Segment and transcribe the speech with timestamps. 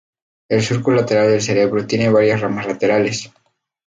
[0.49, 3.31] El surco lateral del cerebro tiene varias ramas laterales.